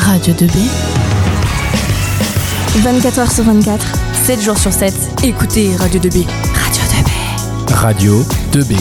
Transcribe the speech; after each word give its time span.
Radio 0.00 0.32
2B. 0.34 0.56
24h 2.82 3.34
sur 3.34 3.44
24, 3.44 3.86
7 4.24 4.40
jours 4.40 4.58
sur 4.58 4.72
7. 4.72 4.92
Écoutez 5.24 5.76
Radio 5.76 6.00
2B. 6.00 6.26
Radio 6.54 6.82
2B. 6.92 7.74
Radio 7.74 8.22
2B. 8.52 8.74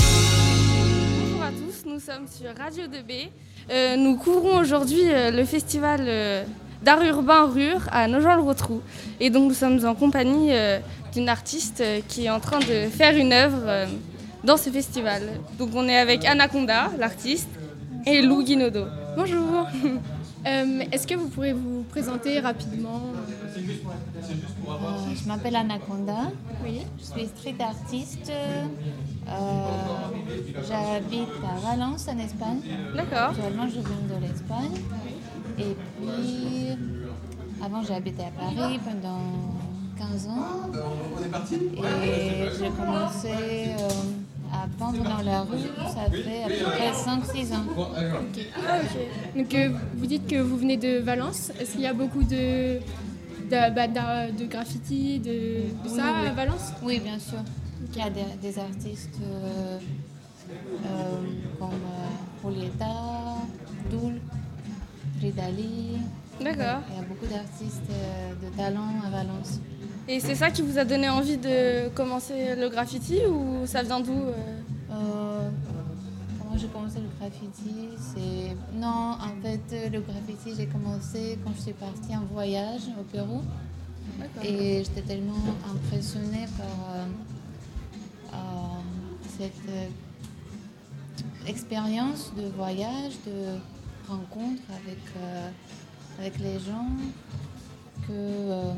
Bonjour 1.20 1.44
à 1.44 1.52
tous, 1.52 1.90
nous 1.90 2.00
sommes 2.00 2.26
sur 2.28 2.50
Radio 2.58 2.84
2B. 2.86 3.29
Euh, 3.71 3.96
nous 3.97 4.16
couvrons 4.18 4.58
aujourd'hui 4.60 5.02
euh, 5.05 5.32
le 5.32 5.46
festival 5.46 6.01
euh, 6.08 6.44
d'art 6.83 7.04
urbain 7.04 7.46
Rure 7.46 7.81
à 7.92 8.08
Nogent-le-Rotrou. 8.08 8.81
Et 9.20 9.29
donc 9.29 9.49
nous 9.49 9.56
sommes 9.56 9.86
en 9.86 9.96
compagnie 9.96 10.49
euh, 10.51 10.79
d'une 11.13 11.29
artiste 11.29 11.81
euh, 11.81 11.99
qui 12.08 12.26
est 12.26 12.29
en 12.29 12.40
train 12.40 12.60
de 12.60 12.90
faire 12.90 13.15
une 13.15 13.33
œuvre 13.33 13.63
euh, 13.67 13.86
dans 14.44 14.58
ce 14.58 14.70
festival. 14.70 15.24
Donc 15.58 15.70
on 15.76 15.88
est 15.88 15.97
avec 15.97 16.26
Anaconda, 16.26 16.91
l'artiste, 16.98 17.49
et 18.05 18.22
Lou 18.22 18.44
Guinodo. 18.44 18.86
Bonjour 19.17 19.67
Euh, 20.45 20.84
Est-ce 20.91 21.05
que 21.05 21.16
vous 21.16 21.27
pourrez 21.27 21.54
vous 21.54 21.84
présenter 21.90 22.40
rapidement 22.40 23.02
Euh, 23.58 25.14
je 25.16 25.27
m'appelle 25.27 25.55
Anaconda. 25.55 26.31
Oui. 26.64 26.81
Je 26.98 27.04
suis 27.04 27.27
street 27.27 27.55
artiste. 27.59 28.31
Euh, 28.31 28.66
J'habite 30.67 31.30
à 31.44 31.59
Valence, 31.70 32.08
en 32.08 32.17
Espagne. 32.17 32.59
D'accord. 32.95 33.30
Actuellement, 33.31 33.67
je 33.67 33.80
viens 33.80 34.17
de 34.17 34.22
l'Espagne. 34.26 34.81
Et 35.58 35.76
puis, 36.00 36.67
avant, 37.64 37.84
j'ai 37.84 37.94
habité 37.95 38.23
à 38.23 38.31
Paris 38.31 38.80
pendant 38.84 39.20
15 39.98 40.28
ans. 40.28 40.70
Et 42.03 42.50
j'ai 42.58 42.70
commencé 42.70 43.30
euh, 43.78 43.90
peindre 44.78 45.04
dans 45.04 45.22
la 45.23 45.41
rue. 45.41 45.58
Ça 45.88 46.09
fait 46.12 46.44
à 46.44 46.48
peu 46.48 46.72
près 46.72 46.91
5-6 46.91 47.54
ans. 47.54 47.66
Ah, 47.78 48.02
ok. 48.22 49.38
Donc, 49.38 49.54
euh, 49.55 49.70
vous 49.95 50.05
dites 50.05 50.28
que 50.28 50.36
vous 50.42 50.58
venez 50.58 50.78
de 50.78 51.00
Valence. 51.00 51.52
Est-ce 51.59 51.73
qu'il 51.73 51.82
y 51.82 51.88
a 51.88 51.94
beaucoup 51.94 52.23
de, 52.23 52.78
de, 52.80 53.73
bah, 53.75 53.88
de 53.88 54.45
graffiti, 54.45 55.20
de, 55.20 55.30
de 55.30 55.66
Oui, 55.86 55.90
ça 55.95 56.03
oui. 56.22 56.28
à 56.28 56.34
Valence? 56.34 56.73
Oui, 56.84 57.00
bien 57.00 57.20
sûr. 57.20 57.40
Il 57.94 57.97
y 57.97 58.02
a 58.02 58.09
des, 58.09 58.22
des 58.42 58.59
artistes 58.59 59.17
euh, 59.23 59.78
euh, 60.86 61.16
comme 61.59 61.70
euh, 61.70 62.50
Julieta, 62.50 62.86
Doul, 63.90 64.20
Ridali. 65.22 65.97
D'accord. 66.42 66.81
Il 66.90 66.95
y 66.95 67.00
a 67.00 67.08
beaucoup 67.08 67.25
d'artistes 67.25 67.90
euh, 67.92 68.31
de 68.50 68.56
talent 68.56 68.88
à 69.06 69.09
Valence. 69.09 69.59
Et 70.08 70.20
c'est 70.20 70.36
ça 70.36 70.50
qui 70.50 70.62
vous 70.64 70.78
a 70.80 70.86
donné 70.86 71.08
envie 71.09 71.38
de 71.38 71.90
commencer 71.90 72.56
le 72.56 72.70
graffiti 72.70 73.20
ou 73.30 73.66
ça 73.67 73.84
vient 73.84 74.00
d'où 74.00 74.16
j'ai 76.60 76.68
commencé 76.68 77.00
le 77.00 77.08
graffiti 77.20 77.90
C'est 77.98 78.56
non, 78.74 79.16
en 79.20 79.42
fait, 79.42 79.90
le 79.92 80.02
graffiti 80.02 80.54
j'ai 80.58 80.68
commencé 80.68 81.40
quand 81.44 81.52
je 81.56 81.62
suis 81.62 81.74
partie 81.74 82.16
en 82.16 82.26
voyage 82.26 82.82
au 83.00 83.04
Pérou 83.04 83.42
et 84.44 84.84
j'étais 84.84 85.02
tellement 85.02 85.56
impressionnée 85.70 86.46
par 86.58 86.96
euh, 86.96 87.06
euh, 88.34 88.38
cette 89.38 89.70
euh, 89.70 89.88
expérience 91.48 92.34
de 92.36 92.48
voyage, 92.50 93.14
de 93.26 93.58
rencontre 94.10 94.64
avec 94.70 95.00
avec 96.20 96.40
les 96.40 96.60
gens 96.60 96.90
que 98.06 98.74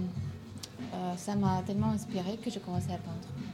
ça 1.18 1.36
m'a 1.36 1.64
tellement 1.66 1.92
inspirée 1.92 2.38
que 2.44 2.52
j'ai 2.52 2.60
commencé 2.60 2.88
à 2.92 2.98
peindre. 2.98 3.51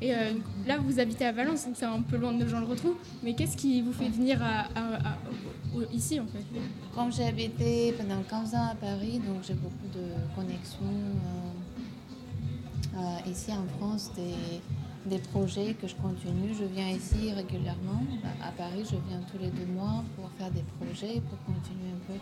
Et 0.00 0.14
euh, 0.14 0.32
là, 0.66 0.78
vous 0.78 1.00
habitez 1.00 1.24
à 1.24 1.32
Valence, 1.32 1.66
donc 1.66 1.74
c'est 1.76 1.84
un 1.86 2.02
peu 2.02 2.16
loin 2.16 2.32
de 2.32 2.42
nos 2.44 2.48
gens 2.48 2.60
le 2.60 2.66
retrouvent. 2.66 2.96
Mais 3.22 3.34
qu'est-ce 3.34 3.56
qui 3.56 3.80
vous 3.82 3.92
fait 3.92 4.08
venir 4.08 4.40
ici, 5.92 6.20
en 6.20 6.26
fait? 6.26 6.44
Comme 6.94 7.12
j'ai 7.12 7.24
habité 7.24 7.92
pendant 7.92 8.22
15 8.22 8.54
ans 8.54 8.68
à 8.72 8.74
Paris, 8.74 9.18
donc 9.18 9.42
j'ai 9.46 9.54
beaucoup 9.54 9.88
de 9.94 10.34
connexions 10.34 10.80
euh, 12.94 12.98
euh, 12.98 13.30
ici 13.30 13.52
en 13.52 13.66
France, 13.78 14.10
des, 14.16 15.10
des 15.10 15.18
projets 15.18 15.74
que 15.74 15.86
je 15.86 15.94
continue. 15.96 16.54
Je 16.58 16.64
viens 16.64 16.88
ici 16.88 17.32
régulièrement. 17.32 18.02
À 18.42 18.50
Paris, 18.52 18.84
je 18.84 18.96
viens 19.08 19.20
tous 19.30 19.38
les 19.38 19.50
deux 19.50 19.66
mois 19.72 20.04
pour 20.16 20.30
faire 20.38 20.50
des 20.50 20.64
projets, 20.78 21.20
pour 21.20 21.38
continuer 21.44 21.90
un 21.94 22.12
peu 22.12 22.18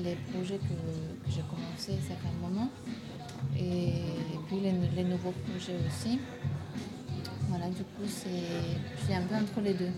les 0.00 0.16
projets 0.32 0.58
que, 0.58 1.30
j'ai 1.30 1.42
commencé 1.42 1.92
à 1.92 2.08
certains 2.08 2.36
moments. 2.40 2.68
Et, 3.58 3.92
puis 4.46 4.60
les, 4.60 4.72
les 4.94 5.04
nouveaux 5.04 5.32
projets 5.48 5.76
aussi. 5.86 6.18
Voilà, 7.48 7.66
du 7.68 7.82
coup, 7.82 8.06
c'est, 8.06 8.28
je 8.98 9.04
suis 9.04 9.14
un 9.14 9.22
peu 9.22 9.34
entre 9.36 9.60
les 9.60 9.74
deux. 9.74 9.92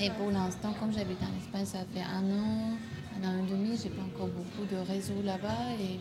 Et 0.00 0.10
pour 0.10 0.30
l'instant, 0.30 0.72
comme 0.80 0.92
j'habite 0.92 1.18
en 1.22 1.36
Espagne, 1.38 1.66
ça 1.66 1.80
fait 1.92 2.00
un 2.02 2.24
an, 2.24 2.76
un 3.22 3.28
an 3.28 3.44
et 3.44 3.50
demi, 3.50 3.78
j'ai 3.80 3.90
pas 3.90 4.02
encore 4.02 4.28
beaucoup 4.28 4.66
de 4.70 4.76
réseau 4.90 5.20
là-bas 5.22 5.72
et 5.78 6.00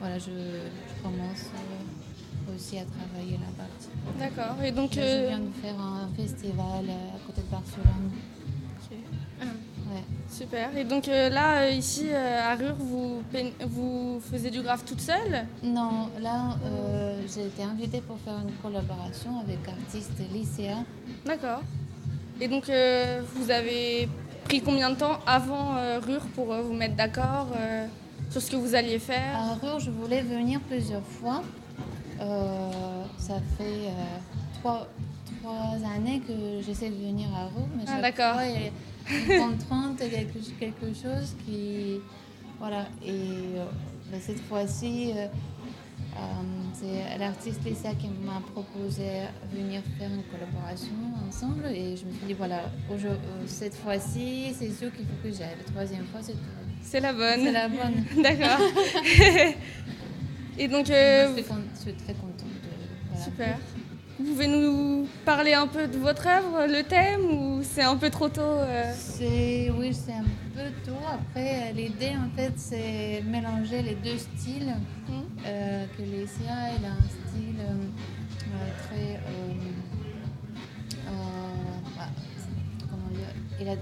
voilà, 0.00 0.18
je, 0.18 0.30
je 0.30 1.02
commence 1.02 1.50
euh, 1.54 2.54
aussi 2.54 2.78
à 2.78 2.84
travailler 2.84 3.36
là-bas. 3.38 3.68
D'accord. 4.18 4.62
Et 4.64 4.72
donc, 4.72 4.94
Là, 4.94 5.02
euh, 5.02 5.22
Je 5.22 5.28
viens 5.28 5.38
de 5.40 5.52
faire 5.62 5.78
un 5.80 6.08
festival 6.16 6.84
euh, 6.88 7.16
à 7.16 7.26
côté 7.26 7.42
de 7.42 7.50
Barcelone. 7.50 8.10
Ouais. 9.92 10.02
super. 10.30 10.76
Et 10.76 10.84
donc 10.84 11.08
euh, 11.08 11.28
là, 11.28 11.62
euh, 11.62 11.70
ici, 11.70 12.08
euh, 12.10 12.50
à 12.50 12.54
Rure, 12.54 12.76
vous, 12.78 14.20
faisiez 14.30 14.50
du 14.50 14.62
graphe 14.62 14.84
toute 14.84 15.00
seule? 15.00 15.44
Non, 15.62 16.08
là, 16.20 16.56
j'ai 17.32 17.46
été 17.46 17.62
invitée 17.62 18.00
pour 18.00 18.18
faire 18.20 18.38
une 18.42 18.54
collaboration 18.62 19.40
avec 19.40 19.58
artiste 19.68 20.12
Lycéa. 20.32 20.78
D'accord. 21.26 21.62
Et 22.40 22.48
donc, 22.48 22.64
vous 23.34 23.50
avez 23.50 24.08
pris 24.44 24.60
combien 24.60 24.90
de 24.90 24.96
temps 24.96 25.18
avant 25.26 25.76
Rure 26.00 26.26
pour 26.34 26.46
vous 26.54 26.72
mettre 26.72 26.96
d'accord 26.96 27.48
sur 28.30 28.40
ce 28.40 28.50
que 28.50 28.56
vous 28.56 28.74
alliez 28.74 28.98
faire? 28.98 29.36
À 29.36 29.54
Rure, 29.54 29.78
je 29.78 29.90
voulais 29.90 30.22
venir 30.22 30.60
plusieurs 30.60 31.04
fois. 31.06 31.42
Euh, 32.22 32.70
ça 33.18 33.34
fait 33.58 33.64
euh, 33.64 34.60
trois, 34.60 34.86
trois 35.42 35.74
années 35.94 36.20
que 36.20 36.32
j'essaie 36.64 36.88
de 36.88 36.94
venir 36.94 37.28
à 37.34 37.44
Rure, 37.44 37.66
mais 37.76 37.84
Ah, 37.88 38.00
d'accord. 38.00 38.36
Fois, 39.06 39.16
il 39.26 39.28
y 39.28 39.32
a 39.34 39.38
contrainte, 39.40 39.98
quelque, 39.98 40.38
quelque 40.58 40.86
chose 40.94 41.34
qui... 41.46 42.00
Voilà, 42.58 42.86
et 43.04 43.10
euh, 43.10 43.64
ben, 44.10 44.20
cette 44.20 44.40
fois-ci, 44.42 45.10
euh, 45.16 45.26
euh, 46.16 46.18
c'est 46.74 47.18
l'artiste 47.18 47.64
Lisa 47.64 47.92
qui 47.94 48.06
m'a 48.24 48.40
proposé 48.52 49.02
de 49.52 49.56
venir 49.58 49.80
faire 49.98 50.08
une 50.10 50.22
collaboration 50.24 50.92
ensemble, 51.28 51.66
et 51.66 51.96
je 51.96 52.04
me 52.04 52.12
suis 52.12 52.26
dit, 52.28 52.34
voilà, 52.34 52.70
cette 53.46 53.74
fois-ci, 53.74 54.54
c'est 54.56 54.70
sûr 54.70 54.92
qu'il 54.94 55.06
faut 55.06 55.16
que 55.24 55.30
j'aille. 55.32 55.56
La 55.58 55.72
troisième 55.72 56.04
fois, 56.06 56.20
c'est 56.22 56.34
C'est 56.82 57.00
la 57.00 57.12
bonne. 57.12 57.40
c'est 57.42 57.52
la 57.52 57.68
bonne. 57.68 58.04
D'accord. 58.22 58.60
Et 60.58 60.68
donc, 60.68 60.88
euh, 60.90 61.28
je, 61.36 61.42
suis 61.42 61.52
je 61.74 61.80
suis 61.80 61.92
très 61.94 62.14
contente. 62.14 62.36
de- 62.46 63.10
voilà. 63.10 63.24
super. 63.24 63.58
Vous 64.20 64.24
pouvez 64.26 64.46
nous 64.46 65.08
parler 65.24 65.54
un 65.54 65.66
peu 65.66 65.88
de 65.88 65.96
votre 65.98 66.26
œuvre, 66.28 66.66
le 66.68 66.82
thème, 66.84 67.24
ou 67.24 67.51
c'est 67.74 67.82
un 67.82 67.96
peu 67.96 68.10
trop 68.10 68.28
tôt 68.28 68.40
euh 68.42 68.92
C'est 68.96 69.70
oui, 69.78 69.92
c'est 69.94 70.12
un 70.12 70.24
peu 70.54 70.70
tôt. 70.84 70.96
Après, 71.10 71.70
euh, 71.70 71.72
l'idée 71.72 72.12
en 72.16 72.28
fait, 72.36 72.52
c'est 72.56 73.22
mélanger 73.26 73.82
les 73.82 73.94
deux 73.96 74.18
styles. 74.18 74.74
Mhm. 75.08 75.22
Euh, 75.46 75.86
que 75.96 76.02
Lesia, 76.02 76.70
elle 76.76 76.84
a 76.84 76.92
un 76.92 77.08
style 77.08 77.60
euh, 77.60 77.74
très, 78.88 79.20
bah, 81.96 82.08
comment 82.90 83.08
dire, 83.08 83.32
il 83.60 83.68
a, 83.68 83.74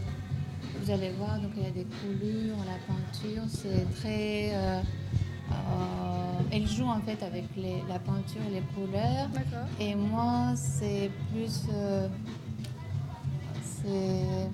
vous 0.83 0.91
allez 0.91 1.11
voir, 1.19 1.39
donc 1.41 1.53
il 1.57 1.63
y 1.63 1.67
a 1.67 1.71
des 1.71 1.85
coulures, 2.01 2.57
la 2.67 2.79
peinture, 2.87 3.43
c'est 3.49 3.87
très, 4.01 4.53
elle 6.53 6.67
joue 6.67 6.87
en 6.87 7.01
fait 7.01 7.23
avec 7.25 7.45
les- 7.57 7.83
la 7.89 7.99
peinture 7.99 8.41
et 8.49 8.55
les 8.55 8.63
couleurs. 8.75 9.29
Et 9.79 9.95
moi, 9.95 10.53
c'est 10.57 11.11
plus. 11.33 11.63
C'est 13.83 14.51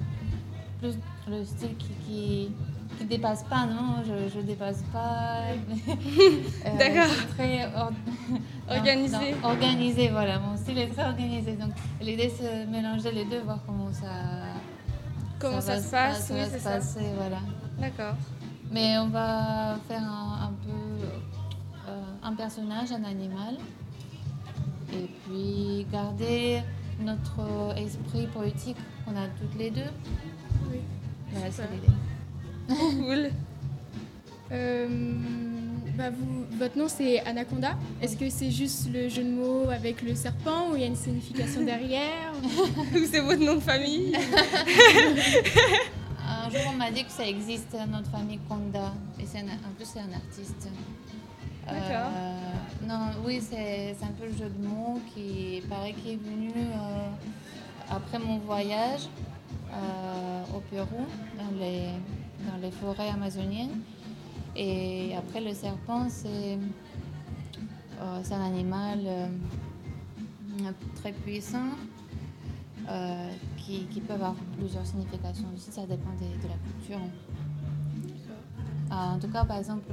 plus 0.80 0.98
le 1.28 1.44
style 1.44 1.76
qui, 1.76 1.88
qui, 2.06 2.52
qui 2.98 3.04
dépasse 3.04 3.42
pas, 3.44 3.66
non? 3.66 4.02
Je, 4.04 4.28
je 4.34 4.40
dépasse 4.40 4.82
pas. 4.92 5.40
Euh, 6.66 6.78
D'accord. 6.78 7.14
très 7.36 7.64
or- 7.76 7.92
Organisé. 8.70 9.16
non, 9.16 9.38
non, 9.42 9.48
organisé, 9.50 10.08
voilà. 10.08 10.38
Mon 10.40 10.56
style 10.56 10.78
est 10.78 10.88
très 10.88 11.04
organisé. 11.06 11.52
Donc, 11.52 11.70
l'idée, 12.00 12.32
c'est 12.36 12.66
de 12.66 12.70
mélanger 12.70 13.12
les 13.12 13.24
deux, 13.24 13.40
voir 13.42 13.58
comment 13.66 13.92
ça. 13.92 14.08
Comment 15.38 15.60
ça, 15.60 15.80
se 15.80 15.90
passe 15.90 16.30
Oui, 16.34 16.40
c'est 16.50 16.58
se 16.58 16.64
ça. 16.64 16.70
passer, 16.70 17.06
voilà. 17.16 17.38
D'accord. 17.78 18.14
Mais 18.72 18.98
on 18.98 19.08
va 19.08 19.76
faire 19.88 20.02
un, 20.02 20.48
un 20.48 20.52
peu 20.64 21.06
euh, 21.88 22.02
un 22.22 22.34
personnage, 22.34 22.90
un 22.90 23.04
animal, 23.04 23.56
et 24.92 25.08
puis 25.24 25.86
garder 25.92 26.62
notre 27.00 27.74
esprit 27.76 28.26
poétique 28.28 28.76
qu'on 29.04 29.12
a 29.16 29.26
toutes 29.40 29.58
les 29.58 29.70
deux. 29.70 29.90
Oui. 30.70 30.78
Voilà, 31.32 31.50
c'est 31.50 31.62
l'idée. 31.72 31.86
Cool. 33.00 33.30
Euh, 34.52 34.88
bah 35.96 36.10
vous, 36.10 36.44
votre 36.58 36.76
nom 36.78 36.88
c'est 36.88 37.20
Anaconda. 37.20 37.76
Est-ce 38.02 38.16
que 38.16 38.28
c'est 38.28 38.50
juste 38.50 38.88
le 38.92 39.08
jeu 39.08 39.22
de 39.24 39.30
mots 39.30 39.68
avec 39.70 40.02
le 40.02 40.14
serpent 40.14 40.70
ou 40.70 40.74
il 40.76 40.80
y 40.80 40.84
a 40.84 40.88
une 40.88 40.96
signification 40.96 41.64
derrière 41.64 42.32
Ou 42.94 42.98
c'est 43.10 43.20
votre 43.20 43.40
nom 43.44 43.54
de 43.56 43.60
famille? 43.60 44.14
Euh, 44.16 45.14
un 46.46 46.50
jour, 46.50 46.60
on 46.72 46.76
m'a 46.76 46.90
dit 46.90 47.04
que 47.04 47.10
ça 47.12 47.26
existe, 47.26 47.76
notre 47.90 48.10
famille 48.10 48.38
Konda. 48.48 48.92
Et 49.20 49.22
un- 49.38 49.42
en 49.68 49.72
plus, 49.76 49.86
c'est 49.86 50.00
un 50.00 50.12
artiste. 50.12 50.68
D'accord. 51.66 52.10
Euh, 52.16 52.25
oui, 53.26 53.40
c'est 53.40 53.96
un 54.02 54.12
peu 54.18 54.26
le 54.26 54.32
jeu 54.32 54.48
de 54.48 54.66
mots 54.66 55.00
qui 55.12 55.60
paraît 55.68 55.92
qui 55.92 56.12
est 56.12 56.16
venu 56.16 56.52
euh, 56.54 57.08
après 57.90 58.20
mon 58.20 58.38
voyage 58.38 59.08
euh, 59.72 60.56
au 60.56 60.60
Pérou, 60.60 61.04
dans 61.36 61.58
les, 61.58 61.88
dans 62.48 62.56
les 62.62 62.70
forêts 62.70 63.08
amazoniennes. 63.08 63.80
Et 64.54 65.14
après, 65.16 65.40
le 65.40 65.52
serpent, 65.52 66.06
c'est 66.08 66.56
euh, 68.00 68.22
un 68.30 68.46
animal 68.46 69.00
très 70.94 71.12
puissant 71.12 71.70
qui, 73.58 73.86
qui 73.86 74.00
peut 74.00 74.14
avoir 74.14 74.34
plusieurs 74.56 74.86
significations 74.86 75.46
aussi, 75.54 75.72
ça 75.72 75.82
dépend 75.82 76.12
de 76.20 76.48
la 76.48 76.54
culture. 76.54 77.00
Euh, 78.92 78.94
en 78.94 79.18
tout 79.18 79.28
cas, 79.28 79.44
par 79.44 79.58
exemple, 79.58 79.90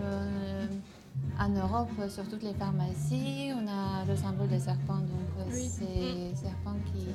en 1.40 1.50
Europe, 1.50 1.90
sur 2.10 2.28
toutes 2.30 2.44
les 2.44 2.54
pharmacies, 2.54 3.52
on 3.56 3.68
a 3.68 4.06
le 4.06 4.16
symbole 4.16 4.48
des 4.50 4.60
serpents. 4.60 4.98
Donc, 5.00 5.30
euh, 5.40 5.44
Oui. 5.52 5.68
c'est 5.70 6.30
le 6.30 6.36
serpent 6.36 6.76
qui, 6.86 7.06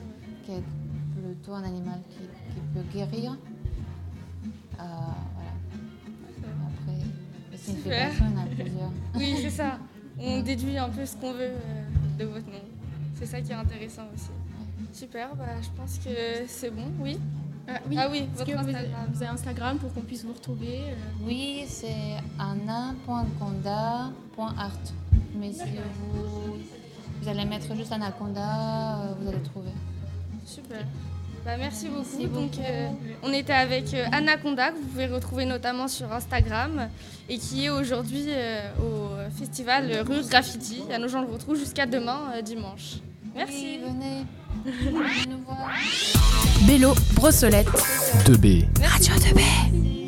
qui 0.45 0.53
est 0.53 0.63
plutôt 1.17 1.55
un 1.55 1.63
animal 1.65 2.01
qui, 2.11 2.19
qui 2.19 2.61
peut 2.75 2.83
guérir. 2.93 3.33
Euh, 3.33 4.85
voilà. 5.35 6.55
Après, 6.67 7.05
les 7.51 7.57
significations, 7.57 8.25
en 8.27 8.41
a 8.43 8.47
plusieurs. 8.55 8.93
Oui, 9.15 9.35
c'est 9.43 9.51
ça. 9.51 9.79
On 10.21 10.41
déduit 10.43 10.77
un 10.77 10.89
peu 10.89 11.07
ce 11.07 11.17
qu'on 11.17 11.33
veut 11.33 11.41
euh, 11.43 11.85
de 12.19 12.25
votre 12.25 12.47
nom. 12.47 12.61
C'est 13.15 13.27
ça 13.27 13.41
qui 13.41 13.53
est 13.53 13.55
intéressant 13.55 14.03
aussi. 14.15 14.31
Super, 14.93 15.35
bah, 15.37 15.45
je 15.63 15.69
pense 15.77 15.99
que 15.99 16.11
c'est 16.49 16.71
bon, 16.71 16.91
oui. 17.01 17.19
Ah 17.69 17.81
oui, 17.89 17.97
Ah 17.99 18.09
oui, 18.11 18.29
votre 18.35 18.51
que 18.51 18.57
vous, 18.57 19.23
avez 19.23 19.27
Instagram 19.27 19.79
pour 19.79 19.93
qu'on 19.93 20.01
puisse 20.01 20.25
vous 20.25 20.33
retrouver 20.33 20.81
euh, 20.81 20.95
Oui, 21.23 21.65
c'est 21.69 22.17
anna.conda.art. 22.39 24.13
Mais 25.35 25.53
si 25.53 25.65
vous, 26.13 26.57
vous 27.21 27.29
allez 27.29 27.45
mettre 27.45 27.75
juste 27.77 27.93
Anaconda, 27.93 29.01
euh, 29.01 29.15
vous 29.21 29.29
allez 29.29 29.43
trouver. 29.43 29.71
Super. 30.47 30.79
Bah, 31.45 31.57
merci 31.59 31.89
beaucoup. 31.89 32.05
Merci 32.19 32.27
Donc, 32.27 32.59
euh, 32.59 32.89
on 33.23 33.33
était 33.33 33.53
avec 33.53 33.95
euh, 33.95 34.05
Anaconda, 34.13 34.71
que 34.71 34.77
vous 34.77 34.87
pouvez 34.87 35.07
retrouver 35.07 35.45
notamment 35.45 35.89
sur 35.89 36.13
Instagram, 36.13 36.89
et 37.29 37.39
qui 37.39 37.67
est 37.67 37.71
aujourd'hui 37.71 38.27
euh, 38.29 38.61
au 38.83 39.31
festival 39.39 39.91
Rue 40.07 40.27
Graffiti 40.29 40.83
à 40.93 40.99
Nogent-le-Rotrou 40.99 41.55
jusqu'à 41.55 41.87
demain, 41.87 42.41
dimanche. 42.43 42.97
Merci. 43.35 43.55
Oui, 43.63 43.81
venez. 43.85 44.27
venez 44.65 45.27
nous 45.29 45.45
voir. 45.45 45.71
Bélo, 46.67 46.95
Brossolette. 47.15 47.69
2B. 48.27 48.67
Radio 48.83 49.15
2B. 49.15 50.08